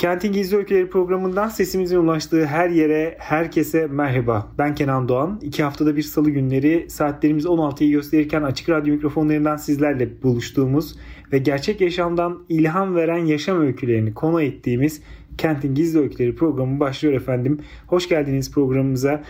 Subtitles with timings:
[0.00, 4.52] Kentin Gizli Öyküleri programından sesimizin ulaştığı her yere, herkese merhaba.
[4.58, 5.40] Ben Kenan Doğan.
[5.42, 10.96] İki haftada bir salı günleri saatlerimiz 16'yı gösterirken açık radyo mikrofonlarından sizlerle buluştuğumuz
[11.32, 15.02] ve gerçek yaşamdan ilham veren yaşam öykülerini konu ettiğimiz
[15.38, 17.60] Kentin Gizli Öyküleri programı başlıyor efendim.
[17.86, 19.22] Hoş geldiniz programımıza.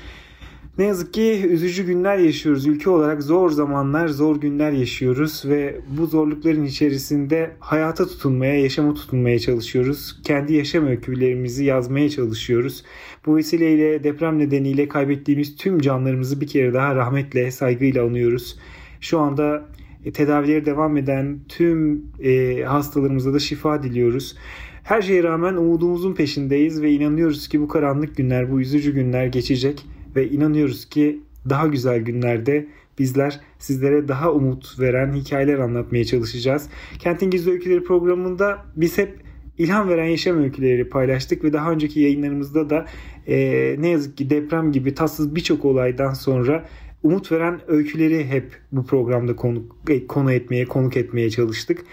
[0.81, 2.67] Ne yazık ki üzücü günler yaşıyoruz.
[2.67, 9.39] Ülke olarak zor zamanlar, zor günler yaşıyoruz ve bu zorlukların içerisinde hayata tutunmaya, yaşama tutunmaya
[9.39, 10.23] çalışıyoruz.
[10.25, 12.85] Kendi yaşam öykülerimizi yazmaya çalışıyoruz.
[13.27, 18.59] Bu vesileyle deprem nedeniyle kaybettiğimiz tüm canlarımızı bir kere daha rahmetle, saygıyla anıyoruz.
[19.01, 19.67] Şu anda
[20.05, 24.37] e, tedavileri devam eden tüm e, hastalarımıza da şifa diliyoruz.
[24.83, 29.85] Her şeye rağmen umudumuzun peşindeyiz ve inanıyoruz ki bu karanlık günler, bu üzücü günler geçecek
[30.17, 32.67] ve inanıyoruz ki daha güzel günlerde
[32.99, 36.69] bizler sizlere daha umut veren hikayeler anlatmaya çalışacağız.
[36.99, 39.19] Kentin Gizli Öyküleri programında biz hep
[39.59, 42.87] ilham veren yaşam öyküleri paylaştık ve daha önceki yayınlarımızda da
[43.27, 43.37] e,
[43.79, 46.69] ne yazık ki deprem gibi tatsız birçok olaydan sonra
[47.03, 51.85] umut veren öyküleri hep bu programda konu, e, konu etmeye, konuk etmeye çalıştık.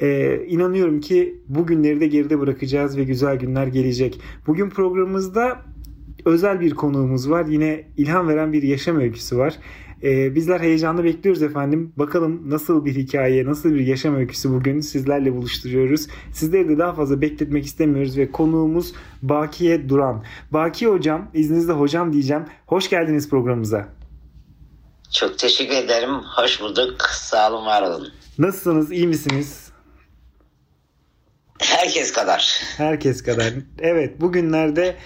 [0.00, 4.20] Ee, inanıyorum ki bu günleri de geride bırakacağız ve güzel günler gelecek.
[4.46, 5.62] Bugün programımızda
[6.24, 7.46] özel bir konuğumuz var.
[7.46, 9.54] Yine ilham veren bir yaşam öyküsü var.
[10.02, 11.92] Ee, bizler heyecanla bekliyoruz efendim.
[11.96, 16.06] Bakalım nasıl bir hikaye, nasıl bir yaşam öyküsü bugün sizlerle buluşturuyoruz.
[16.32, 20.24] Sizleri de daha fazla bekletmek istemiyoruz ve konuğumuz Bakiye Duran.
[20.50, 22.44] Baki hocam, izninizle hocam diyeceğim.
[22.66, 23.88] Hoş geldiniz programımıza.
[25.14, 26.10] Çok teşekkür ederim.
[26.10, 27.02] Hoş bulduk.
[27.02, 28.08] Sağ olun, var olun.
[28.38, 28.92] Nasılsınız?
[28.92, 29.68] İyi misiniz?
[31.58, 32.62] Herkes kadar.
[32.76, 33.52] Herkes kadar.
[33.78, 34.96] Evet, bugünlerde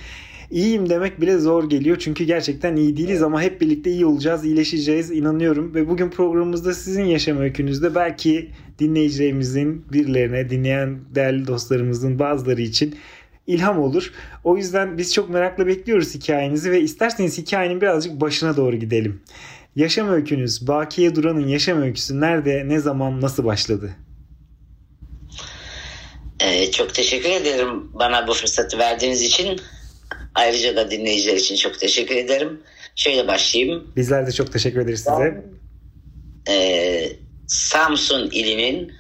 [0.52, 1.96] iyiyim demek bile zor geliyor.
[2.00, 5.74] Çünkü gerçekten iyi değiliz ama hep birlikte iyi olacağız, iyileşeceğiz inanıyorum.
[5.74, 12.94] Ve bugün programımızda sizin yaşam öykünüzde belki dinleyicilerimizin birilerine, dinleyen değerli dostlarımızın bazıları için
[13.46, 14.12] ilham olur.
[14.44, 19.22] O yüzden biz çok merakla bekliyoruz hikayenizi ve isterseniz hikayenin birazcık başına doğru gidelim.
[19.76, 23.96] Yaşam öykünüz, Bakiye Duran'ın yaşam öyküsü nerede, ne zaman, nasıl başladı?
[26.40, 29.60] Ee, çok teşekkür ederim bana bu fırsatı verdiğiniz için.
[30.34, 32.62] Ayrıca da dinleyiciler için çok teşekkür ederim.
[32.96, 33.92] Şöyle başlayayım.
[33.96, 35.44] Bizler de çok teşekkür ederiz size.
[36.48, 37.12] Ee,
[37.46, 38.92] Samsun ilinin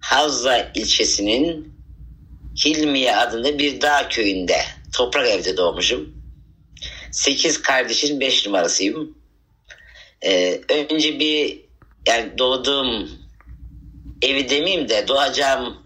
[0.00, 1.78] Havza ilçesinin
[2.64, 4.58] Hilmiye adında bir dağ köyünde
[4.92, 6.14] toprak evde doğmuşum.
[7.12, 9.18] Sekiz kardeşin beş numarasıyım.
[10.22, 11.60] Ee, önce bir
[12.08, 13.10] yani doğduğum
[14.22, 15.76] evi demeyeyim de doğacağım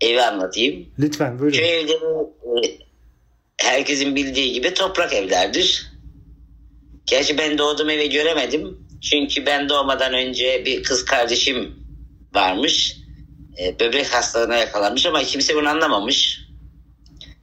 [0.00, 0.88] evi anlatayım.
[0.98, 1.58] Lütfen buyurun.
[1.58, 2.83] Köy evleri
[3.60, 5.86] herkesin bildiği gibi toprak evlerdir.
[7.06, 8.88] Gerçi ben doğduğum evi göremedim.
[9.02, 11.74] Çünkü ben doğmadan önce bir kız kardeşim
[12.34, 12.96] varmış.
[13.58, 16.40] E, böbrek hastalığına yakalanmış ama kimse bunu anlamamış.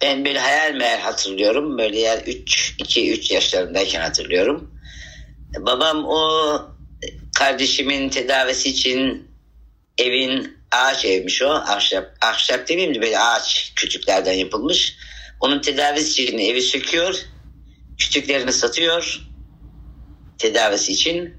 [0.01, 1.77] Ben böyle hayal meyal hatırlıyorum.
[1.77, 4.71] Böyle yani 3 2 3 yaşlarındayken hatırlıyorum.
[5.57, 6.21] E, babam o
[7.35, 9.27] kardeşimin tedavisi için
[9.97, 11.49] evin ağaç evmiş o.
[11.49, 14.95] Ahşap, ahşap demeyeyim de böyle ağaç küçüklerden yapılmış.
[15.41, 17.15] Onun tedavisi için evi söküyor.
[17.97, 19.21] Küçüklerini satıyor.
[20.37, 21.33] Tedavisi için.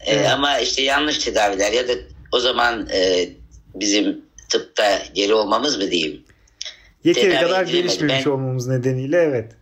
[0.00, 0.26] Evet.
[0.26, 1.92] Ee, ama işte yanlış tedaviler ya da
[2.32, 3.28] o zaman e,
[3.74, 6.24] bizim tıpta geri olmamız mı diyeyim.
[7.04, 9.52] Yeteri kadar gelişmemiş ben, olmamız nedeniyle evet.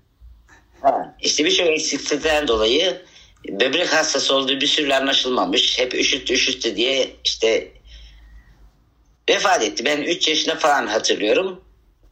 [0.81, 3.03] Ha, işte birçok eksiklikten dolayı
[3.49, 5.79] böbrek hastası olduğu bir sürü anlaşılmamış.
[5.79, 7.73] Hep üşüttü üşüttü diye işte
[9.31, 9.85] vefat etti.
[9.85, 11.61] Ben 3 yaşında falan hatırlıyorum.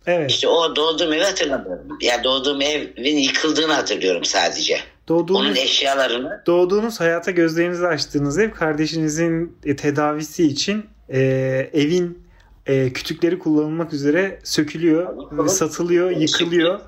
[0.07, 0.31] Evet.
[0.31, 1.99] İşte o doğduğum evi hatırlamıyorum.
[2.01, 4.79] Yani doğduğum evin yıkıldığını hatırlıyorum sadece.
[5.09, 6.43] Doğduğunuz, Onun eşyalarını.
[6.47, 11.21] Doğduğunuz hayata gözlerinizi açtığınız ev kardeşinizin e, tedavisi için e,
[11.73, 12.23] evin
[12.67, 15.49] e, kütükleri kullanılmak üzere sökülüyor, Yıkılır.
[15.49, 16.81] satılıyor, yıkılıyor.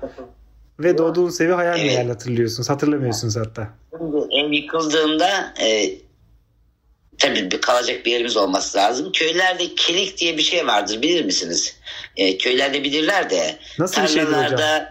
[0.79, 1.85] Ve doğduğunuz evi hayal evet.
[1.85, 2.69] meyal hatırlıyorsunuz.
[2.69, 3.69] Hatırlamıyorsunuz hatta.
[4.31, 5.89] Ev yıkıldığında e,
[7.17, 9.11] tabii bir kalacak bir yerimiz olması lazım.
[9.11, 11.77] Köylerde kilik diye bir şey vardır bilir misiniz?
[12.17, 13.59] E, köylerde bilirler de.
[13.79, 14.85] Nasıl bir şeydir hocam?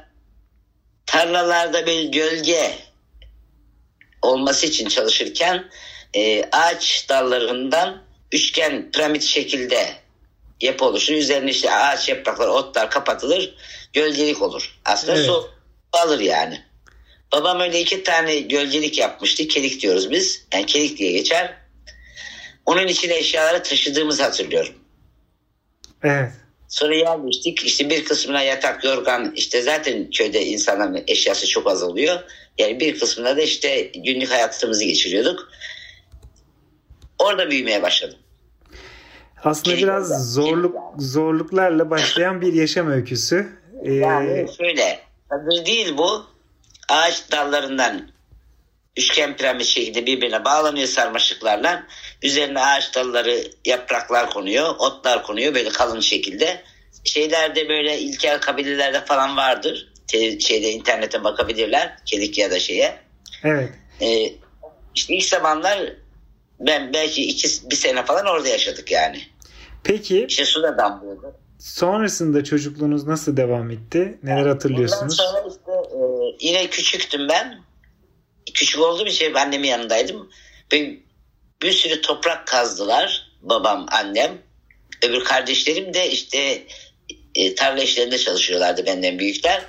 [1.07, 2.75] Tarlalarda bir gölge
[4.23, 5.65] olması için çalışırken
[6.15, 8.03] e, ağaç dallarından
[8.33, 9.89] üçgen piramit şekilde
[10.61, 11.15] yapı oluşur.
[11.15, 13.55] Üzerine işte ağaç yaprakları, otlar kapatılır.
[13.93, 14.79] Gölgelik olur.
[14.85, 15.27] Aslında Evet.
[15.27, 15.51] su
[15.93, 16.63] alır yani.
[17.33, 19.49] Babam öyle iki tane gölgelik yapmıştı.
[19.49, 20.47] Kelik diyoruz biz.
[20.53, 21.62] Yani kelik diye geçer.
[22.67, 24.75] Onun içine eşyaları taşıdığımızı hatırlıyorum.
[26.03, 26.33] Evet.
[26.69, 27.65] Sonra yerleştik.
[27.65, 32.19] İşte bir kısmına yatak, yorgan işte zaten köyde insanların eşyası çok az oluyor.
[32.59, 35.49] Yani bir kısmına da işte günlük hayatımızı geçiriyorduk.
[37.19, 38.19] Orada büyümeye başladım.
[39.45, 40.23] Aslında Kelik biraz oradan.
[40.23, 43.49] zorluk zorluklarla başlayan bir yaşam öyküsü.
[43.85, 45.01] Ee, Yani şöyle,
[45.31, 46.27] çadır değil bu.
[46.89, 48.09] Ağaç dallarından
[48.97, 51.87] üçgen piramit şeklinde birbirine bağlanıyor sarmaşıklarla.
[52.23, 56.63] Üzerine ağaç dalları, yapraklar konuyor, otlar konuyor böyle kalın şekilde.
[57.05, 59.93] Şeylerde böyle ilkel kabilelerde falan vardır.
[60.07, 61.97] Te- şeyde internete bakabilirler.
[62.07, 62.99] Kelik ya da şeye.
[63.45, 63.71] evet.
[64.01, 64.33] Ee,
[64.95, 65.93] işte ilk zamanlar
[66.61, 69.23] ben belki iki, bir sene falan orada yaşadık yani.
[69.85, 71.35] Peki İşte su da damlıyordu.
[71.59, 74.19] sonrasında çocukluğunuz nasıl devam etti?
[74.23, 75.21] Neler hatırlıyorsunuz?
[75.21, 76.01] Ondan sonra işte e,
[76.49, 77.61] yine küçüktüm ben.
[78.55, 80.31] Küçük olduğum için hep annemin yanındaydım.
[80.73, 81.02] Bir,
[81.63, 83.33] bir sürü toprak kazdılar.
[83.43, 84.43] Babam, annem.
[85.03, 86.63] Öbür kardeşlerim de işte
[87.35, 89.63] e, tarla işlerinde çalışıyorlardı benden büyükler.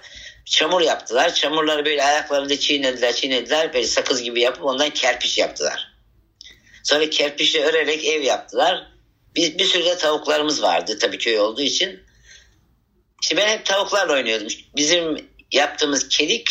[0.46, 1.34] Çamur yaptılar.
[1.34, 3.74] Çamurları böyle ayaklarında çiğnediler, çiğnediler.
[3.74, 5.94] Böyle sakız gibi yapıp ondan kerpiç yaptılar.
[6.84, 8.88] Sonra kerpiçle örerek ev yaptılar.
[9.36, 12.00] Bir, bir sürü de tavuklarımız vardı tabii köy olduğu için.
[13.22, 14.48] İşte ben hep tavuklarla oynuyordum.
[14.76, 16.50] Bizim yaptığımız kelik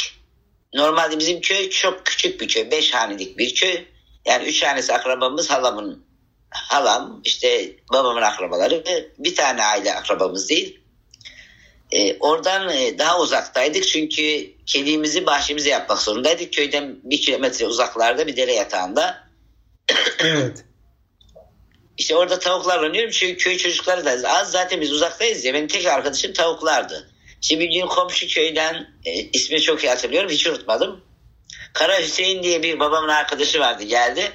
[0.74, 2.70] normalde bizim köy çok küçük bir köy.
[2.70, 3.84] Beş hanelik bir köy.
[4.24, 6.04] Yani üç hanesi akrabamız halamın
[6.50, 8.84] halam işte babamın akrabaları
[9.18, 10.80] bir tane aile akrabamız değil.
[11.92, 16.52] Ee, oradan e, daha uzaktaydık çünkü kediğimizi bahçemize yapmak zorundaydık.
[16.52, 19.28] Köyden bir kilometre uzaklarda bir dere yatağında.
[20.18, 20.64] Evet.
[21.98, 25.86] İşte orada tavuklarla oynuyorum çünkü köy çocukları da az zaten biz uzaktayız ya benim tek
[25.86, 27.10] arkadaşım tavuklardı.
[27.40, 31.04] Şimdi bir gün komşu köyden e, ismini çok iyi hatırlıyorum hiç unutmadım.
[31.72, 34.32] Kara Hüseyin diye bir babamın arkadaşı vardı geldi.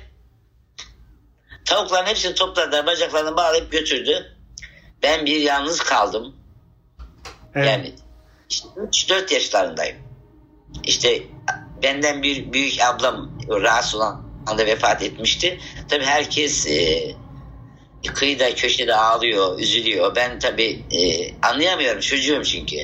[1.66, 4.38] Tavukların hepsini topladı bacaklarını bağlayıp götürdü.
[5.04, 6.36] Ben bir yalnız kaldım.
[7.56, 7.68] Evet.
[7.68, 7.94] Yani
[8.50, 9.98] işte 3-4 yaşlarındayım.
[10.84, 11.24] İşte
[11.84, 15.60] benden bir büyük ablam rahatsız olan anda vefat etmişti.
[15.90, 17.12] Tabii herkes e,
[18.14, 20.16] kıyıda köşede ağlıyor, üzülüyor.
[20.16, 22.78] Ben tabii e, anlayamıyorum çocuğum çünkü.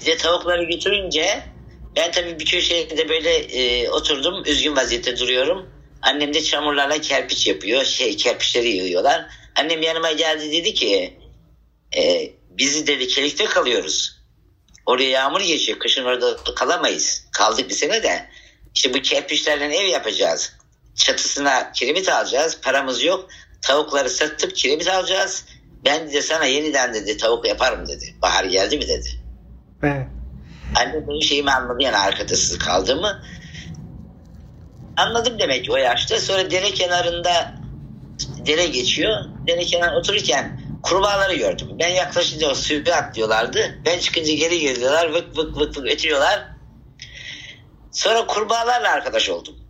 [0.00, 1.51] Bize tavukları götürünce
[1.96, 5.70] ben tabii bir köşede böyle e, oturdum, üzgün vaziyette duruyorum.
[6.02, 9.26] Annem de çamurlarla kerpiç yapıyor, şey kerpiçleri yığıyorlar.
[9.60, 11.18] Annem yanıma geldi dedi ki,
[11.96, 14.22] e, bizi dedi kelikte kalıyoruz.
[14.86, 15.78] Oraya yağmur geçiyor.
[15.78, 17.24] Kışın orada kalamayız.
[17.32, 18.28] Kaldık bir sene de.
[18.74, 20.52] İşte bu kerpiçlerle ev yapacağız.
[20.94, 22.60] Çatısına kiremit alacağız.
[22.62, 23.28] Paramız yok.
[23.62, 25.44] Tavukları satıp kiremit alacağız.
[25.84, 28.14] Ben de sana yeniden dedi tavuk yaparım dedi.
[28.22, 29.08] Bahar geldi mi dedi.
[29.82, 30.06] Evet.
[30.74, 33.22] Anne benim şeyimi anladı yani arkadaşsız kaldığımı.
[34.96, 36.20] Anladım demek o yaşta.
[36.20, 37.54] Sonra dere kenarında
[38.46, 39.24] dere geçiyor.
[39.46, 41.68] Dere kenarında otururken kurbağaları gördüm.
[41.80, 43.78] Ben yaklaşınca o suyu atlıyorlardı.
[43.84, 45.08] Ben çıkınca geri geliyorlar.
[45.14, 46.48] Vık vık vık vık ötüyorlar.
[47.90, 49.61] Sonra kurbağalarla arkadaş oldum.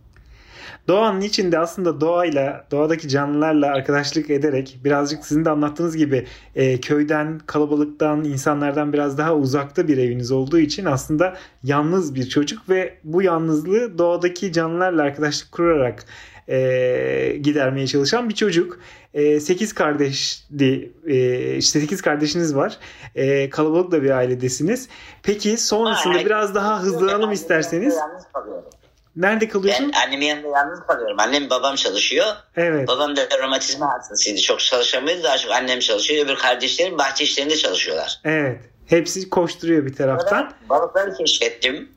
[0.87, 6.25] Doğanın içinde aslında doğayla, doğadaki canlılarla arkadaşlık ederek birazcık sizin de anlattığınız gibi
[6.55, 12.69] e, köyden, kalabalıktan, insanlardan biraz daha uzakta bir eviniz olduğu için aslında yalnız bir çocuk
[12.69, 16.05] ve bu yalnızlığı doğadaki canlılarla arkadaşlık kurarak
[16.47, 18.79] e, gidermeye çalışan bir çocuk.
[19.13, 22.77] E, 8 kardeşdi, e, işte 8 kardeşiniz var.
[23.15, 24.89] E, kalabalık da bir ailedesiniz.
[25.23, 27.95] Peki sonrasında Ay, biraz daha hızlanalım isterseniz.
[27.95, 28.69] Yalnız kalıyorum.
[29.15, 29.91] Nerede Ben kalıyorsun?
[30.05, 31.19] annemin yanında yalnız kalıyorum.
[31.19, 32.25] Annem babam çalışıyor.
[32.55, 32.87] Evet.
[32.87, 34.41] Babam da romatizma hastasıydı.
[34.41, 35.23] Çok çalışamıyordu.
[35.23, 36.25] Daha çok annem çalışıyor.
[36.25, 38.19] Öbür kardeşlerim bahçe işlerinde çalışıyorlar.
[38.23, 38.61] Evet.
[38.87, 40.53] Hepsi koşturuyor bir taraftan.
[40.69, 41.91] Balıkları keşfettim.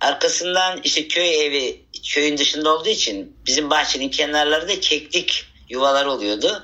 [0.00, 6.62] Arkasından işte köy evi köyün dışında olduğu için bizim bahçenin kenarlarında keklik yuvalar oluyordu.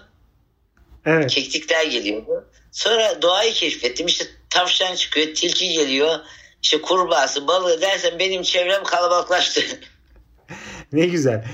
[1.07, 1.30] Evet.
[1.30, 2.45] Keklikler geliyordu.
[2.73, 4.07] Sonra doğayı keşfettim.
[4.07, 6.18] İşte tavşan çıkıyor, tilki geliyor.
[6.62, 9.61] İşte kurbağası, balığı dersen benim çevrem kalabalıklaştı.
[10.93, 11.45] Ne güzel.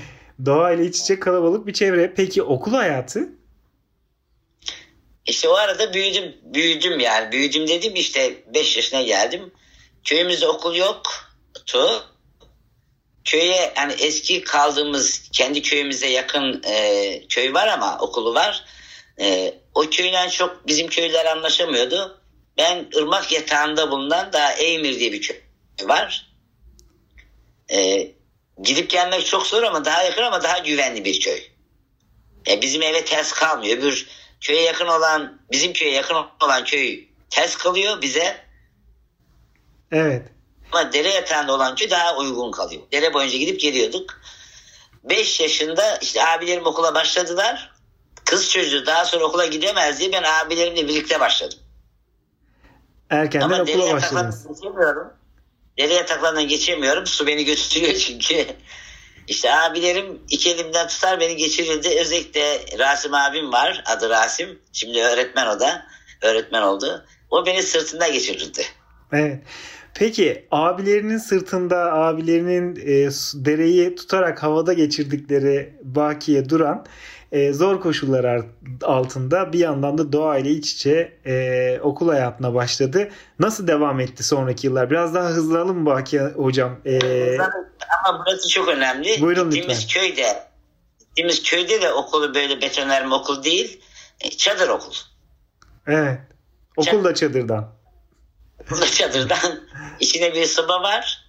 [0.45, 2.13] Doğayla iç içe kalabalık bir çevre.
[2.15, 3.29] Peki okul hayatı?
[5.25, 7.31] İşte o arada büyüdüm, büyüdüm yani.
[7.31, 9.51] Büyüdüm dedim işte 5 yaşına geldim.
[10.03, 12.03] Köyümüzde okul yoktu.
[13.25, 18.65] Köye hani eski kaldığımız kendi köyümüze yakın e, köy var ama okulu var.
[19.21, 22.21] E, o köyden çok bizim köyler anlaşamıyordu.
[22.57, 25.37] Ben ırmak yatağında bulunan daha Eymir diye bir köy
[25.83, 26.31] var.
[27.71, 28.07] E,
[28.63, 31.41] gidip gelmek çok zor ama daha yakın ama daha güvenli bir köy.
[32.47, 33.77] E, bizim eve ters kalmıyor.
[33.77, 34.07] Öbür
[34.41, 38.45] köye yakın olan, bizim köye yakın olan köy ters kalıyor bize.
[39.91, 40.27] Evet.
[40.71, 42.81] Ama dere yatağında olan köy daha uygun kalıyor.
[42.91, 44.21] Dere boyunca gidip geliyorduk.
[45.03, 47.71] 5 yaşında işte abilerim okula başladılar.
[48.25, 51.59] Kız çocuğu daha sonra okula gidemez diye ben abilerimle birlikte başladım.
[53.09, 54.47] Erkenden Ama okula başladınız.
[54.47, 55.13] geçemiyorum.
[55.77, 57.05] Dere yataklarından geçemiyorum.
[57.07, 58.45] Su beni götürüyor çünkü.
[59.27, 61.89] İşte abilerim iki elimden tutar beni geçirirdi.
[61.99, 63.83] Özellikle Rasim abim var.
[63.85, 64.59] Adı Rasim.
[64.73, 65.85] Şimdi öğretmen o da.
[66.21, 67.05] Öğretmen oldu.
[67.29, 68.65] O beni sırtında geçirirdi.
[69.13, 69.39] Evet.
[69.99, 73.09] Peki abilerinin sırtında abilerinin e,
[73.45, 76.85] dereyi tutarak havada geçirdikleri bakiye duran
[77.31, 78.45] e, zor koşullar ar-
[78.83, 83.09] altında bir yandan da doğayla iç içe e, okul hayatına başladı.
[83.39, 84.89] Nasıl devam etti sonraki yıllar?
[84.91, 86.77] Biraz daha hızlanalım mı Bakiye hocam?
[86.85, 86.99] E,
[88.05, 89.21] Ama burası çok önemli.
[89.21, 90.01] Buyurun gittiğimiz lütfen.
[90.01, 90.43] köyde
[90.99, 93.81] gittiğimiz köyde de okulu böyle betonarme okul değil.
[94.21, 94.93] e, Çadır okul.
[95.87, 96.19] evet.
[96.77, 97.74] Okul da çadırdan.
[98.69, 99.67] Burada çadırdan
[99.99, 101.25] içine bir soba var.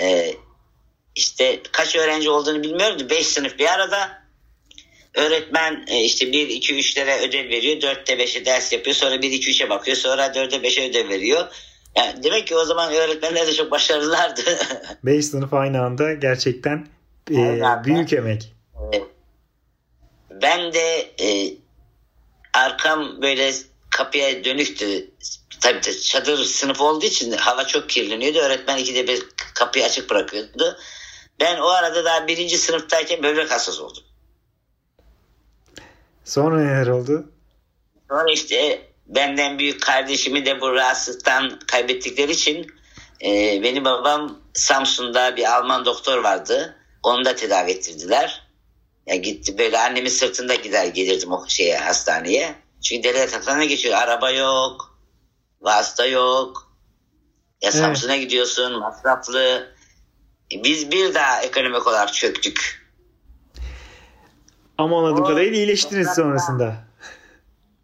[0.00, 0.34] Ee,
[1.14, 3.10] işte kaç öğrenci olduğunu bilmiyorum.
[3.10, 4.22] 5 sınıf bir arada.
[5.14, 7.76] Öğretmen e, işte 1, 2, 3'lere ödev veriyor.
[7.76, 8.96] 4'te 5'e ders yapıyor.
[8.96, 9.96] Sonra 1, 2, 3'e bakıyor.
[9.96, 11.48] Sonra 4'e 5'e ödev veriyor.
[11.96, 14.40] Yani demek ki o zaman öğretmenler de çok başarılılardı.
[15.04, 16.88] 5 sınıf aynı anda gerçekten
[17.30, 18.52] e, büyük emek.
[20.30, 21.54] ben de e,
[22.54, 23.52] arkam böyle
[23.98, 25.10] kapıya dönüktü.
[25.60, 28.38] Tabii de çadır sınıf olduğu için hava çok kirleniyordu.
[28.38, 29.22] Öğretmen ikide bir
[29.54, 30.78] kapıyı açık bırakıyordu.
[31.40, 34.02] Ben o arada daha birinci sınıftayken böbrek hastası oldum.
[36.24, 37.30] Sonra neler oldu?
[38.10, 42.66] Sonra işte benden büyük kardeşimi de bu rahatsızlıktan kaybettikleri için
[43.24, 46.76] e, benim babam Samsun'da bir Alman doktor vardı.
[47.02, 48.42] Onu da tedavi ettirdiler.
[49.06, 52.54] Ya gitti böyle annemin sırtında gider gelirdim o şeye hastaneye.
[52.82, 53.94] Çünkü dere yataklarına geçiyor.
[53.98, 54.98] Araba yok.
[55.60, 56.72] Vasıta yok.
[57.62, 57.74] Ya Evet.
[57.74, 59.68] Samsun'a gidiyorsun masraflı.
[60.54, 62.88] E, Biz bir daha ekonomik olarak çöktük.
[64.78, 66.76] Ama anladığım kadarıyla iyileştiniz topraktan- sonrasında.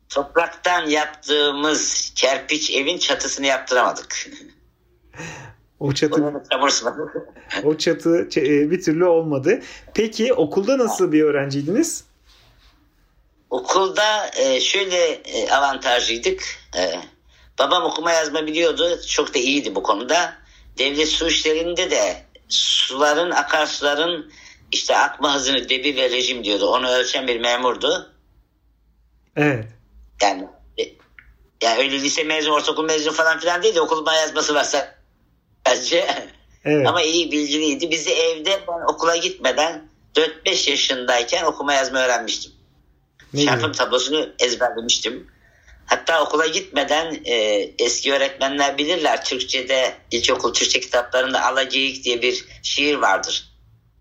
[0.08, 4.30] Topraktan yaptığımız kerpiç evin çatısını yaptıramadık.
[5.80, 6.42] O çatı
[7.64, 9.60] o çatı e, bir türlü olmadı.
[9.94, 12.04] Peki okulda nasıl bir öğrenciydiniz?
[13.54, 16.42] Okulda e, şöyle e, avantajlıydık.
[16.76, 17.00] E,
[17.58, 19.00] babam okuma yazma biliyordu.
[19.06, 20.36] Çok da iyiydi bu konuda.
[20.78, 24.32] Devlet su işlerinde de suların, akarsuların
[24.72, 26.66] işte akma hızını debi ve rejim diyordu.
[26.66, 28.12] Onu ölçen bir memurdu.
[29.36, 29.64] Evet.
[30.22, 30.82] Yani e,
[31.62, 34.64] yani öyle lise mezunu, ortaokul mezunu falan filan değil de okuma yazması var
[35.64, 36.28] sadece.
[36.64, 36.86] Evet.
[36.86, 37.90] Ama iyi bilgiliydi.
[37.90, 42.52] Bizi evde ben okula gitmeden 4-5 yaşındayken okuma yazma öğrenmiştim.
[43.34, 43.72] Güzel.
[43.72, 45.30] tablosunu ezberlemiştim.
[45.86, 47.34] Hatta okula gitmeden e,
[47.78, 49.24] eski öğretmenler bilirler.
[49.24, 53.48] Türkçe'de ilkokul Türkçe kitaplarında Alageyik diye bir şiir vardır.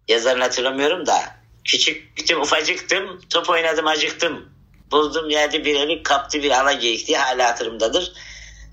[0.08, 1.20] Yazarını hatırlamıyorum da.
[1.66, 4.50] Küçüktüm, ufacıktım, top oynadım, acıktım.
[4.92, 8.14] Buldum yerde bir evi kaptı bir alageyik diye hala hatırımdadır.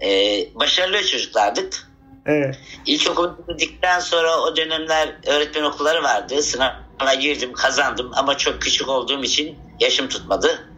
[0.03, 0.09] E,
[0.55, 1.91] başarılı çocuklardık.
[2.27, 2.59] Evet.
[2.87, 6.43] İlkokulu bitirdikten sonra o dönemler öğretmen okulları vardı.
[7.01, 10.69] Sınava girdim, kazandım ama çok küçük olduğum için yaşım tutmadı.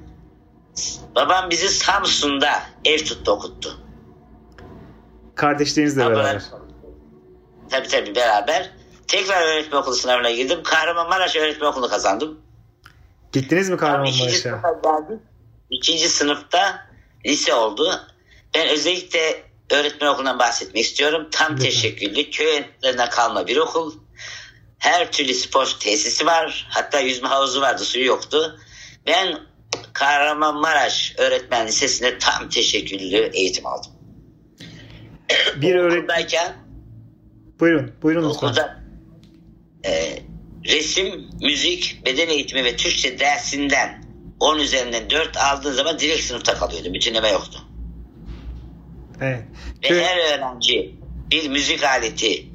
[1.14, 3.78] Babam bizi Samsun'da ev tuttu okuttu.
[5.34, 6.42] Kardeşlerinizle Ablalar- beraber.
[7.70, 8.70] Tabii tabii beraber.
[9.08, 10.62] Tekrar öğretmen okulu sınavına girdim.
[10.62, 12.40] Kahramanmaraş öğretmen okulunu kazandım.
[13.32, 14.38] Gittiniz mi ikinci Kahramanmaraş'a?
[14.38, 15.20] sınıfa geldik.
[15.70, 16.86] İkinci sınıfta
[17.26, 18.00] lise oldu.
[18.54, 21.28] Ben özellikle öğretmen okulundan bahsetmek istiyorum.
[21.30, 21.64] Tam Lütfen.
[21.64, 22.30] teşekküllü.
[22.30, 22.64] Köy
[23.10, 23.94] kalma bir okul.
[24.82, 26.66] Her türlü spor tesisi var.
[26.70, 27.84] Hatta yüzme havuzu vardı.
[27.84, 28.58] Suyu yoktu.
[29.06, 29.38] Ben
[29.92, 33.92] Kahramanmaraş Öğretmen Lisesi'nde tam teşekküllü eğitim aldım.
[35.56, 36.56] Bir öğret Okuldayken
[37.60, 37.92] Buyurun.
[38.02, 38.82] Buyurun okulda
[39.86, 40.18] e,
[40.66, 44.04] resim, müzik, beden eğitimi ve Türkçe dersinden
[44.40, 46.94] 10 üzerinden 4 aldığın zaman direkt sınıfta kalıyordu.
[46.94, 47.58] Bütünleme yoktu.
[49.20, 49.42] Evet.
[49.84, 50.94] Ve Köy- her öğrenci
[51.30, 52.51] bir müzik aleti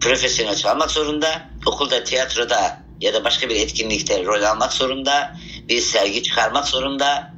[0.00, 1.50] profesyonel çalmak zorunda.
[1.66, 5.36] Okulda, tiyatroda ya da başka bir etkinlikte rol almak zorunda.
[5.68, 7.34] Bir sergi çıkarmak zorunda.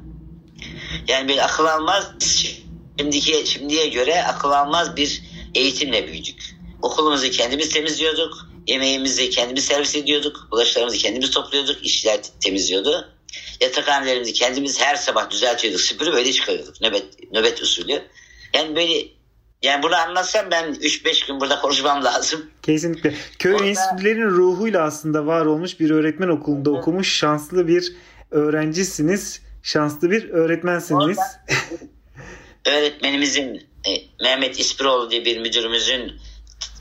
[1.07, 2.11] Yani bir akıl almaz
[2.97, 5.21] şimdiki şimdiye göre akıl almaz bir
[5.55, 6.55] eğitimle büyüdük.
[6.81, 8.47] Okulumuzu kendimiz temizliyorduk.
[8.67, 10.47] Yemeğimizi kendimiz servis ediyorduk.
[10.51, 11.85] Bulaşıklarımızı kendimiz topluyorduk.
[11.85, 13.09] İşçiler temizliyordu.
[13.61, 15.81] Yatakhanelerimizi kendimiz her sabah düzeltiyorduk.
[15.81, 16.81] Süpürüp öyle çıkarıyorduk.
[16.81, 18.07] Nöbet, nöbet usulü.
[18.53, 19.07] Yani böyle
[19.63, 22.45] Yani bunu anlatsam ben 3-5 gün burada konuşmam lazım.
[22.61, 23.13] Kesinlikle.
[23.39, 27.93] Köy Orada- enstitülerinin ruhuyla aslında var olmuş bir öğretmen okulunda okumuş şanslı bir
[28.31, 29.41] öğrencisiniz.
[29.63, 31.17] Şanslı bir öğretmensiniz.
[32.65, 33.55] Öğretmenimizin
[33.87, 33.91] e,
[34.23, 36.11] Mehmet İspiroğlu diye bir müdürümüzün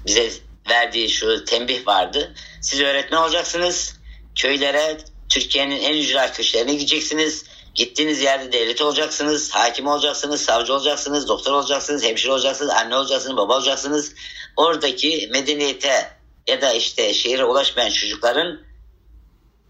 [0.07, 0.31] bize
[0.71, 2.35] verdiği şu tembih vardı.
[2.61, 3.97] Siz öğretmen olacaksınız.
[4.35, 4.99] Köylere,
[5.29, 7.45] Türkiye'nin en ücra köşelerine gideceksiniz.
[7.75, 13.57] Gittiğiniz yerde devlet olacaksınız, hakim olacaksınız, savcı olacaksınız, doktor olacaksınız, hemşire olacaksınız, anne olacaksınız, baba
[13.57, 14.15] olacaksınız.
[14.57, 16.11] Oradaki medeniyete
[16.47, 18.61] ya da işte şehire ulaşmayan çocukların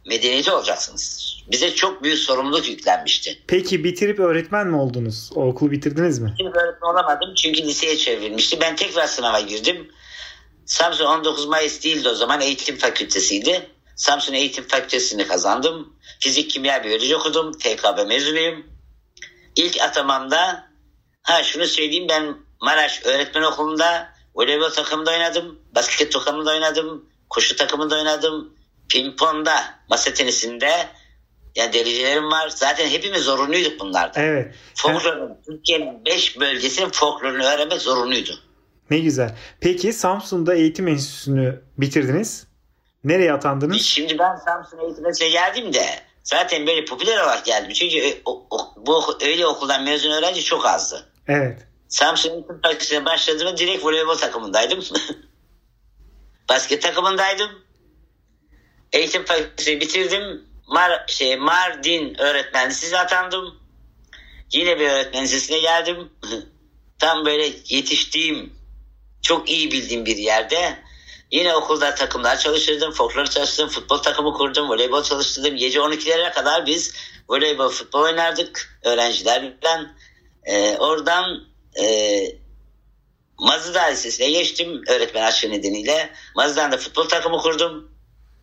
[0.06, 1.32] medeniyeti olacaksınız.
[1.50, 3.42] Bize çok büyük sorumluluk yüklenmişti.
[3.46, 5.30] Peki bitirip öğretmen mi oldunuz?
[5.34, 6.34] O okulu bitirdiniz mi?
[6.38, 8.60] Şimdi öğretmen olamadım çünkü liseye çevrilmişti.
[8.60, 9.88] Ben tekrar sınava girdim.
[10.66, 13.70] Samsun 19 Mayıs değildi o zaman eğitim fakültesiydi.
[14.02, 15.92] Samsun Eğitim Fakültesini kazandım.
[16.20, 17.52] Fizik, kimya, biyoloji okudum.
[17.52, 18.66] TKB mezunuyum.
[19.56, 20.70] İlk atamamda
[21.22, 25.58] ha şunu söyleyeyim ben Maraş Öğretmen Okulu'nda voleybol takımında oynadım.
[25.74, 27.04] Basket takımında oynadım.
[27.30, 28.54] Koşu takımında oynadım.
[28.88, 30.70] Pingpongda, masa tenisinde
[31.56, 32.48] yani derecelerim var.
[32.48, 34.20] Zaten hepimiz zorunluyduk bunlarda.
[34.20, 34.54] Evet.
[34.74, 38.38] Folklorun, Türkiye'nin 5 bölgesinin folklorunu öğrenmek zorunluydu.
[38.90, 39.36] Ne güzel.
[39.60, 42.51] Peki Samsun'da eğitim enstitüsünü bitirdiniz.
[43.04, 43.82] Nereye atandınız?
[43.82, 45.86] Şimdi ben Samsun eğitimine geldim de
[46.24, 47.72] zaten böyle popüler olarak geldim.
[47.72, 51.08] Çünkü o- o- bu öyle okuldan mezun öğrenci çok azdı.
[51.28, 51.66] Evet.
[51.88, 54.84] Samsun Eğitim Fakültesi'ne başladığımda direkt voleybol takımındaydım.
[56.48, 57.50] Basket takımındaydım.
[58.92, 60.44] Eğitim fakültesini bitirdim.
[60.68, 63.58] Mar şey Mardin öğretmen lisesine atandım.
[64.52, 66.12] Yine bir öğretmen lisesine geldim.
[66.98, 68.52] Tam böyle yetiştiğim,
[69.22, 70.81] çok iyi bildiğim bir yerde.
[71.32, 75.56] Yine okulda takımlar çalıştırdım, folklor çalıştırdım, futbol takımı kurdum, voleybol çalıştırdım.
[75.56, 76.94] Gece 12'lere kadar biz
[77.28, 79.52] voleybol, futbol oynardık öğrencilerle.
[80.44, 81.44] Ee, oradan
[81.82, 81.84] e,
[83.38, 86.10] Mazıdağ Lisesi'ne geçtim öğretmen açığı nedeniyle.
[86.36, 87.90] Mazıdağ'da futbol takımı kurdum.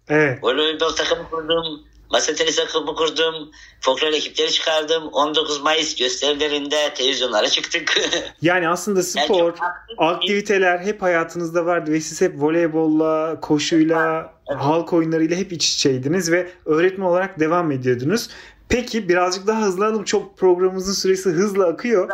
[0.10, 0.44] Evet.
[0.44, 1.89] Voleybol takımı kurdum.
[2.12, 3.52] Masa tenisi takımı kurdum.
[3.82, 5.04] Folklor ekipleri çıkardım.
[5.08, 7.94] 19 Mayıs gösterilerinde televizyonlara çıktık.
[8.42, 14.62] Yani aslında Yani spor, aktif- aktiviteler hep hayatınızda vardı ve siz hep voleybolla, koşuyla, Evet.
[14.62, 18.30] halk oyunlarıyla hep iç içeydiniz ve öğretmen olarak devam ediyordunuz.
[18.70, 20.04] Peki birazcık daha hızlanalım.
[20.04, 22.10] Çok programımızın süresi hızla akıyor.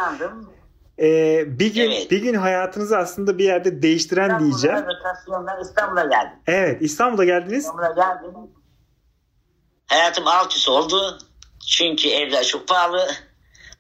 [1.00, 2.12] Ee, bir gün Evet.
[2.12, 4.86] bir gün hayatınızı aslında bir yerde değiştiren İstanbul'a diyeceğim.
[5.62, 6.38] İstanbul'a geldim.
[6.48, 7.66] Evet, İstanbul'a geldiniz.
[7.66, 8.32] İstanbul'a geldim.
[9.88, 11.20] Hayatım alt üst oldu.
[11.68, 13.16] Çünkü evler çok pahalı.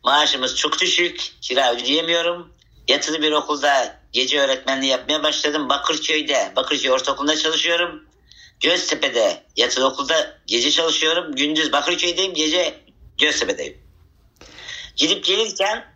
[0.03, 1.31] Maaşımız çok düşük.
[1.41, 2.53] Kira ödeyemiyorum.
[2.87, 5.69] Yatılı bir okulda gece öğretmenliği yapmaya başladım.
[5.69, 8.03] Bakırköy'de, Bakırköy Ortaokulu'nda çalışıyorum.
[8.59, 11.35] Göztepe'de yatılı okulda gece çalışıyorum.
[11.35, 12.79] Gündüz Bakırköy'deyim, gece
[13.17, 13.77] Göztepe'deyim.
[14.95, 15.95] Gidip gelirken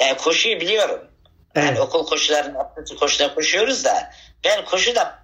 [0.00, 1.00] yani koşuyu biliyorum.
[1.54, 1.80] Yani Evet.
[1.80, 4.12] okul koşularını, atletik koşular koşuyoruz da
[4.44, 5.18] ben koşuda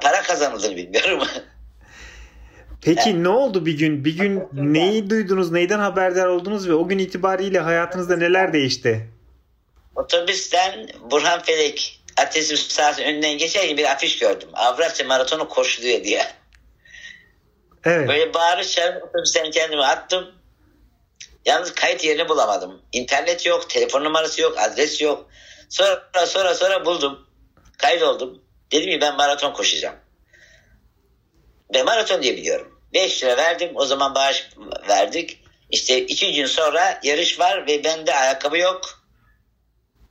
[0.00, 1.28] para kazanıldığını bilmiyorum.
[2.82, 4.04] Peki ne oldu bir gün?
[4.04, 5.50] Bir gün neyi duydunuz?
[5.52, 9.08] Neyden haberdar oldunuz ve o gün itibariyle hayatınızda neler değişti?
[9.96, 14.48] Otobüsten Burhan Felek Atletizm sahasının önünden geçerken bir afiş gördüm.
[14.52, 16.26] Avrasya Maratonu koşuluyor diye.
[17.84, 18.08] Evet.
[18.08, 20.30] Böyle bağırış çağırıp otobüsten kendimi attım.
[21.44, 22.82] Yalnız kayıt yerini bulamadım.
[22.92, 25.30] İnternet yok, telefon numarası yok, adres yok.
[25.68, 27.26] Sonra sonra sonra buldum.
[27.78, 28.42] Kaydoldum.
[28.72, 29.96] Dedim ki ben maraton koşacağım.
[31.74, 32.80] Ben maraton diye biliyorum.
[32.94, 33.70] 5 lira verdim.
[33.74, 34.48] O zaman bağış
[34.88, 35.42] verdik.
[35.70, 39.02] İşte iki gün sonra yarış var ve bende ayakkabı yok.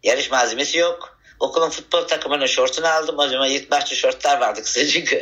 [0.04, 1.20] Yarış malzemesi yok.
[1.40, 3.20] Okulun futbol takımının şortunu aldım.
[3.20, 5.14] O zaman yırtmaçlı şortlar vardı kısacık.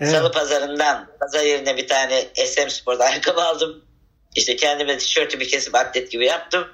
[0.00, 0.12] Evet.
[0.12, 3.84] Salı pazarından pazar yerine bir tane SM Spor'da ayakkabı aldım.
[4.36, 6.68] İşte kendime tişörtümü kesip atlet gibi yaptım.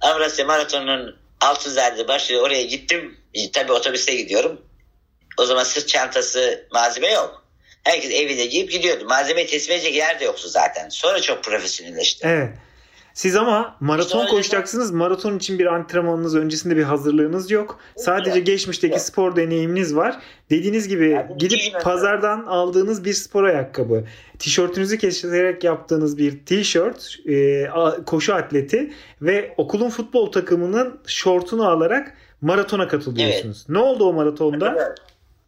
[0.00, 2.42] Avrasya Maratonu'nun altı zerde başlıyor.
[2.42, 3.20] Oraya gittim.
[3.52, 4.60] Tabii otobüste gidiyorum.
[5.38, 7.39] O zaman sırt çantası malzeme yok.
[7.84, 9.04] Herkes evine giyip gidiyordu.
[9.08, 10.88] Malzemeyi teslim edecek yer de yoktu zaten.
[10.88, 12.26] Sonra çok profesyonelleşti.
[12.28, 12.48] Evet.
[13.14, 14.90] Siz ama maraton İşte öyle koşacaksınız.
[14.90, 17.80] Maraton için bir antrenmanınız, öncesinde bir hazırlığınız yok.
[17.96, 19.00] Sadece geçmişteki Yok.
[19.00, 20.16] spor deneyiminiz var.
[20.50, 24.04] Dediğiniz gibi Yani gidip pazardan aldığınız bir spor ayakkabı,
[24.38, 27.66] tişörtünüzü keserek yaptığınız bir tişört, e,
[28.06, 33.64] koşu atleti ve okulun futbol takımının şortunu alarak maratona katılıyorsunuz.
[33.68, 34.94] Ne oldu o maratonda?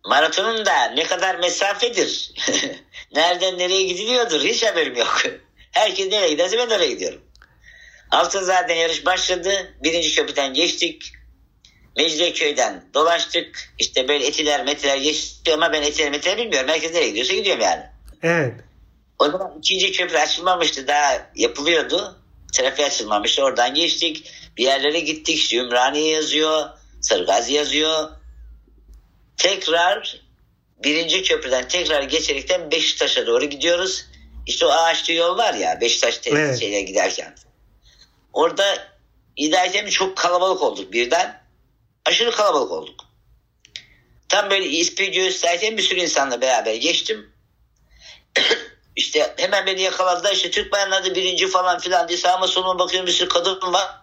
[0.07, 2.33] Maratonun da ne kadar mesafedir.
[3.15, 5.23] Nereden nereye gidiliyordur hiç haberim yok.
[5.73, 7.23] Herkes nereye giderse ben oraya gidiyorum.
[8.11, 9.75] Altın zaten yarış başladı.
[9.83, 11.12] Birinci köprüden geçtik.
[11.97, 13.73] Mecidiyeköy'den dolaştık.
[13.79, 16.69] İşte böyle etiler metiler geçti ama ben etiler metiler bilmiyorum.
[16.69, 17.83] Herkes nereye gidiyorsa gidiyorum yani.
[18.23, 18.55] Evet.
[19.19, 20.87] O zaman ikinci köprü açılmamıştı.
[20.88, 22.19] Daha yapılıyordu.
[22.53, 23.38] trafiğe açılmamış.
[23.38, 24.33] Oradan geçtik.
[24.57, 25.37] Bir yerlere gittik.
[25.37, 26.69] İşte Ümraniye yazıyor.
[27.01, 28.09] Sarıgazi yazıyor.
[29.43, 30.21] Tekrar
[30.85, 34.05] birinci köprüden tekrar geçerekten Beşiktaş'a doğru gidiyoruz.
[34.47, 36.63] İşte o ağaçlı yol var ya Beşiktaş Evet.
[36.63, 36.89] evet.
[36.89, 37.35] giderken.
[38.33, 38.89] Orada
[39.37, 41.43] giderken çok kalabalık olduk birden.
[42.07, 43.01] Aşırı kalabalık olduk.
[44.29, 47.33] Tam böyle ispi gösterken bir sürü insanla beraber geçtim.
[48.97, 50.33] işte hemen beni yakaladılar.
[50.33, 54.02] İşte Türk bayanları birinci falan filan diye sağıma soluma bakıyorum bir sürü kadın var.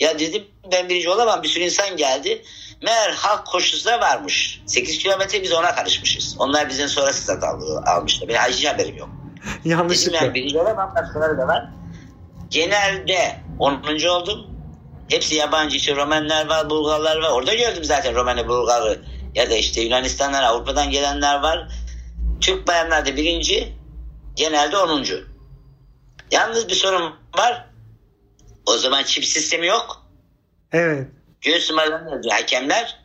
[0.00, 1.42] Ya dedim ben birinci olamam.
[1.42, 2.42] Bir sürü insan geldi.
[2.82, 4.62] Meğer halk koşusu da varmış.
[4.66, 6.36] 8 kilometre biz ona karışmışız.
[6.38, 8.28] Onlar bizden sonra stat al- almışlar.
[8.28, 9.08] Benim hiç haberim yok.
[9.64, 10.16] Dedim Yanlışlıkla.
[10.16, 10.94] yani birinci olamam.
[10.94, 11.68] Başkaları da var.
[12.50, 14.08] Genelde 10.
[14.08, 14.46] oldum.
[15.08, 17.30] Hepsi yabancı işte Romenler var, Bulgarlar var.
[17.30, 19.02] Orada gördüm zaten Romen'i, Bulgar'ı.
[19.34, 21.68] Ya da işte Yunanistan'dan, Avrupa'dan gelenler var.
[22.40, 23.72] Türk bayanlar da birinci.
[24.36, 25.04] Genelde 10.
[26.30, 27.67] Yalnız bir sorun var.
[28.68, 30.06] O zaman çip sistemi yok.
[30.72, 31.06] Evet.
[31.40, 32.98] Göğüs yazıyor hakemler.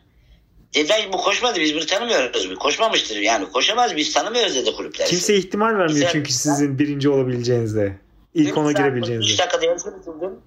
[0.74, 2.54] Dediler ki bu koşmadı biz bunu tanımıyoruz.
[2.58, 5.06] Koşmamıştır yani koşamaz biz tanımıyoruz dedi kulüpler.
[5.06, 6.12] Kimse ihtimal vermiyor Güzel.
[6.12, 7.98] çünkü sizin birinci olabileceğinize.
[8.34, 9.38] İlk ona 3 girebileceğinize.
[9.38, 10.40] dakikada yarışı bitirdim.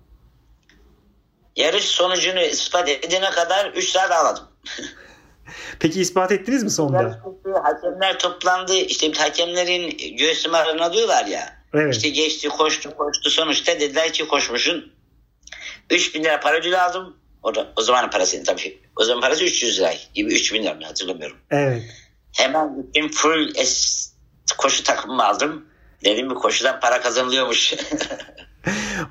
[1.55, 4.43] Yarış sonucunu ispat edene kadar 3 saat ağladım.
[5.79, 7.21] Peki ispat ettiniz mi sonunda?
[7.63, 8.75] Hakemler toplandı.
[8.75, 11.57] İşte hakemlerin göğüs numaralarını alıyorlar ya.
[11.73, 11.95] Evet.
[11.95, 14.27] İşte geçti koştu koştu sonuçta dediler ki
[15.89, 16.19] koşmuşsun.
[16.19, 17.15] 3000 lira para ödülü aldım.
[17.43, 18.79] O, da, o zamanın parasıydı tabii.
[18.95, 21.37] O zaman parası 300 lira gibi 3000 lira mı hatırlamıyorum.
[21.51, 21.83] Evet.
[22.37, 24.13] Hemen gittim full es,
[24.57, 25.65] koşu takımımı aldım.
[26.05, 27.73] Dedim bir koşudan para kazanılıyormuş.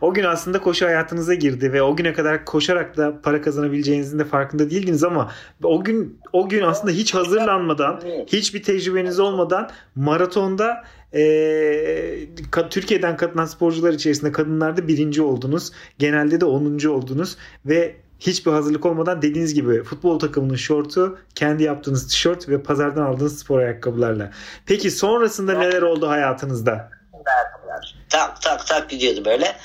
[0.00, 4.24] O gün aslında koşu hayatınıza girdi ve o güne kadar koşarak da para kazanabileceğinizin de
[4.24, 10.84] farkında değildiniz ama o gün o gün aslında hiç hazırlanmadan, hiçbir tecrübeniz olmadan maratonda
[11.16, 12.28] e,
[12.70, 15.72] Türkiye'den katılan sporcular içerisinde kadınlarda birinci oldunuz.
[15.98, 16.86] Genelde de 10.
[16.86, 23.02] oldunuz ve hiçbir hazırlık olmadan dediğiniz gibi futbol takımının şortu, kendi yaptığınız tişört ve pazardan
[23.02, 24.30] aldığınız spor ayakkabılarla.
[24.66, 26.90] Peki sonrasında neler oldu hayatınızda?
[28.08, 29.56] tak tak tak gidiyordu böyle.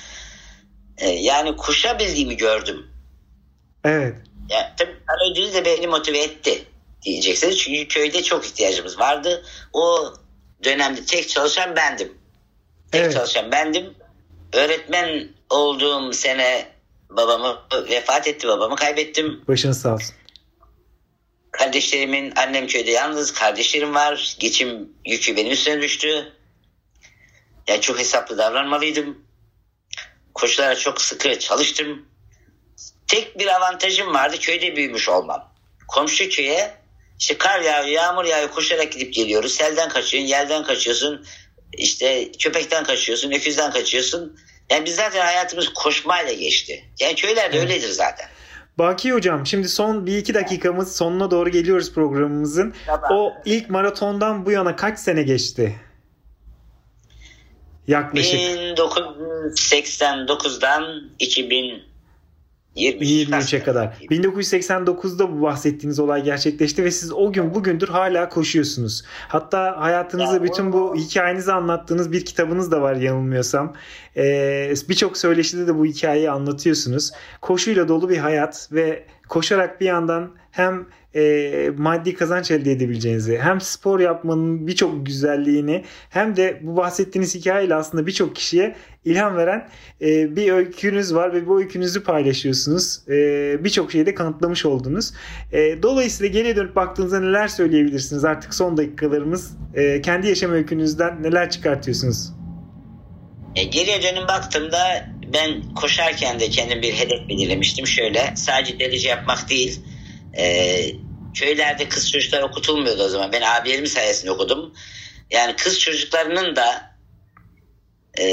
[0.98, 2.88] Ee, yani koşabildiğimi gördüm.
[3.84, 4.16] Evet.
[4.50, 6.66] Yani tabii para ödülü de beni motive etti
[7.02, 7.58] diyeceksiniz.
[7.58, 9.44] Çünkü köyde çok ihtiyacımız vardı.
[9.74, 10.14] O
[10.63, 12.17] dönemde tek çalışan bendim.
[12.91, 13.13] Tek Evet.
[13.13, 13.93] çalışan bendim.
[14.54, 16.67] Öğretmen olduğum sene
[17.10, 18.47] babamı vefat etti.
[18.47, 19.43] Babamı kaybettim.
[19.47, 20.15] Başınız sağ olsun.
[21.52, 23.34] Kardeşlerimin annem köyde yalnız.
[23.34, 24.36] Kardeşlerim var.
[24.39, 26.34] Geçim yükü benim üstüne düştü.
[27.67, 29.26] Yani çok hesaplı davranmalıydım.
[30.34, 32.06] Koşulara çok sıkı çalıştım.
[33.08, 34.36] Tek bir avantajım vardı.
[34.39, 35.54] Köyde büyümüş olmam.
[35.88, 36.81] Komşu köye
[37.21, 39.53] işte kar yağıyor, yağmur yağıyor koşarak gidip geliyoruz.
[39.53, 41.25] Selden kaçıyorsun, yelden kaçıyorsun.
[41.77, 44.38] işte köpekten kaçıyorsun, öküzden kaçıyorsun.
[44.69, 46.86] Yani biz zaten hayatımız koşmayla geçti.
[46.99, 47.69] Yani köylerde Evet.
[47.69, 48.27] öyledir zaten.
[48.77, 52.73] Baki hocam şimdi son bir iki dakikamız sonuna doğru geliyoruz programımızın.
[52.86, 53.10] Tamam.
[53.12, 55.79] O ilk maratondan bu yana kaç sene geçti?
[57.88, 61.90] Yaklaşık 1989'dan 2023
[62.75, 63.86] 23'e kadar.
[64.01, 69.03] 1989'da bu bahsettiğiniz olay gerçekleşti ve siz o gün bugündür hala koşuyorsunuz.
[69.27, 73.73] Hatta hayatınızda Ya, bütün bu hikayenizi anlattığınız bir kitabınız da var yanılmıyorsam.
[74.17, 77.12] Ee, Birçok söyleşide de bu hikayeyi anlatıyorsunuz.
[77.41, 83.62] Koşuyla dolu bir hayat ve koşarak bir yandan hem e, maddi kazanç elde edebileceğinizi hem
[83.62, 89.70] spor yapmanın birçok güzelliğini hem de bu bahsettiğiniz hikayeyle aslında birçok kişiye ilham veren
[90.02, 93.00] e, bir öykünüz var ve bu öykünüzü paylaşıyorsunuz.
[93.10, 93.13] E,
[93.63, 95.13] birçok şeyi de kanıtlamış oldunuz.
[95.52, 98.26] E, dolayısıyla geriye dönüp baktığınızda neler söyleyebilirsiniz?
[98.26, 99.58] Artık son dakikalarımız.
[99.74, 102.34] E, kendi yaşam öykünüzden neler çıkartıyorsunuz?
[103.56, 104.78] E, geriye dönüp baktığımda
[105.34, 107.88] ben koşarken de kendim bir hedef belirlemiştim.
[107.88, 109.80] Şöyle sadece derece yapmak değil.
[110.38, 110.86] E,
[111.34, 113.32] köylerde kız çocuklar okutulmuyordu o zaman.
[113.32, 114.74] Ben abilerim sayesinde okudum.
[115.32, 116.96] Yani kız çocuklarının da
[118.20, 118.26] e,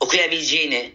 [0.00, 0.92] okuyabileceğini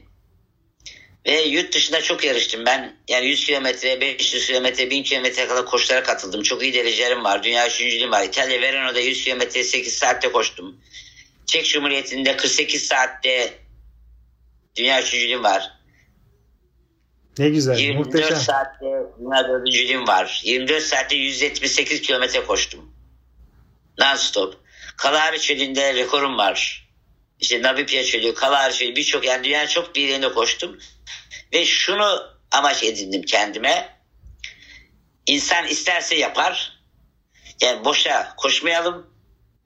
[1.26, 2.96] ve yurt dışında çok yarıştım ben.
[3.08, 6.44] Yani 100 kilometre, 500 kilometre, 1000 kilometre kadar koşulara katıldım.
[6.44, 7.44] Çok iyi derecelerim var.
[7.44, 8.24] Dünya üçüncülüğüm var.
[8.24, 10.82] İtalya Verano'da 100 kilometre 8 saatte koştum.
[11.46, 13.65] Çek Cumhuriyeti'nde 48 saatte
[14.76, 15.72] dünya üçüncülüğüm var.
[17.38, 18.38] Ne güzel, 24 muhteşem.
[18.38, 18.86] saatte
[19.20, 20.42] dünya dördüncülüğüm var.
[20.46, 22.96] 24 saatte 178 kilometre koştum.
[23.98, 24.54] Non-stop.
[24.98, 26.88] Kalahari çölünde rekorum var.
[27.40, 30.80] İşte Namibya çölü, Kalahari çölü birçok yani dünyanın çok bir yerinde koştum.
[31.54, 34.00] Ve şunu amaç edindim kendime.
[35.28, 36.80] İnsan isterse yapar.
[37.62, 39.16] Yani boşa koşmayalım.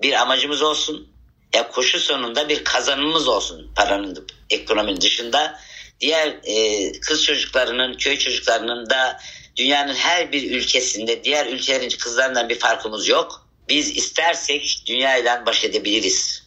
[0.02, 1.09] Bir amacımız olsun.
[1.56, 5.60] Ya koşu sonunda bir kazanımız olsun paranın ekonominin dışında.
[6.00, 9.20] Diğer e, kız çocuklarının, köy çocuklarının da
[9.56, 13.48] dünyanın her bir ülkesinde diğer ülkelerin kızlarından bir farkımız yok.
[13.70, 16.44] Biz istersek dünyayla baş edebiliriz.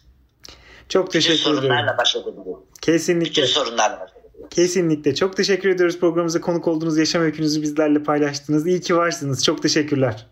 [0.89, 2.57] Çok teşekkür Bütün sorunlarla baş edebiliriz.
[2.83, 3.31] Kesinlikle.
[3.31, 4.55] Bütün sorunlarla baş edebiliriz.
[4.55, 5.15] Kesinlikle.
[5.15, 8.67] Çok teşekkür ediyoruz programımıza konuk olduğunuz yaşam öykünüzü bizlerle paylaştınız.
[8.67, 9.45] İyi ki varsınız.
[9.45, 10.27] Çok teşekkürler.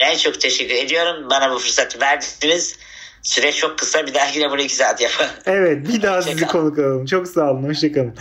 [0.00, 1.30] Ben çok teşekkür ediyorum.
[1.30, 2.78] Bana bu fırsatı verdiniz.
[3.22, 4.06] Süre çok kısa.
[4.06, 5.30] Bir dahakine bunu iki saat yapalım.
[5.46, 7.06] Evet bir daha sizi konuk alalım.
[7.06, 7.62] Çok sağ olun.
[7.68, 8.14] Hoşçakalın.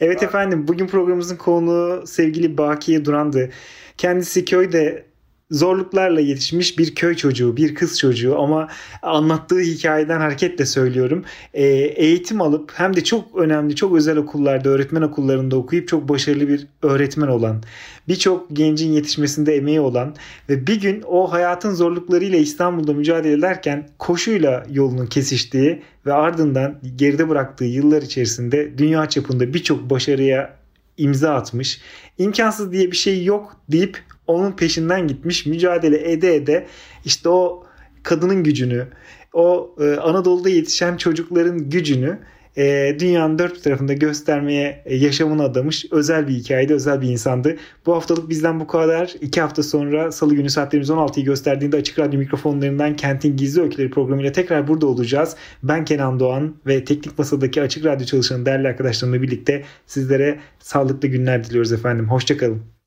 [0.00, 3.50] Evet efendim bugün programımızın konuğu sevgili Bakiye Duran'dı.
[3.98, 5.07] Kendisi köyde
[5.50, 8.68] zorluklarla yetişmiş bir köy çocuğu, bir kız çocuğu ama
[9.02, 11.24] anlattığı hikayeden hareketle söylüyorum.
[11.54, 16.48] Ee, eğitim alıp hem de çok önemli, çok özel okullarda, öğretmen okullarında okuyup çok başarılı
[16.48, 17.62] bir öğretmen olan,
[18.08, 20.14] birçok gencin yetişmesinde emeği olan
[20.48, 27.28] ve bir gün o hayatın zorluklarıyla İstanbul'da mücadele ederken koşuyla yolunun kesiştiği ve ardından geride
[27.28, 30.58] bıraktığı yıllar içerisinde dünya çapında birçok başarıya
[30.98, 31.80] imza atmış.
[32.18, 35.46] İmkansız diye bir şey yok deyip onun peşinden gitmiş.
[35.46, 36.66] Mücadele ede ede
[37.04, 37.64] işte o
[38.02, 38.86] kadının gücünü,
[39.32, 42.18] o e, Anadolu'da yetişen çocukların gücünü
[42.58, 47.56] e, dünyanın dört tarafında göstermeye e, yaşamını adamış özel bir hikayede özel bir insandı.
[47.86, 49.14] Bu haftalık bizden bu kadar.
[49.20, 54.32] İki hafta sonra salı günü saatlerimiz 16'yı gösterdiğinde Açık Radyo mikrofonlarından Kentin Gizli Öyküleri programıyla
[54.32, 55.36] tekrar burada olacağız.
[55.62, 61.44] Ben Kenan Doğan ve Teknik Masa'daki Açık Radyo çalışan değerli arkadaşlarımla birlikte sizlere sağlıklı günler
[61.44, 62.08] diliyoruz efendim.
[62.08, 62.77] Hoşçakalın.